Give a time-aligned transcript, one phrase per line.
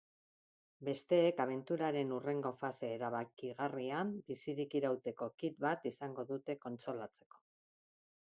[0.87, 7.45] Besteek abenturaren hurrengo fase erabakigarrian bizirik irauteko kit bat izango dute kontsolatzeko.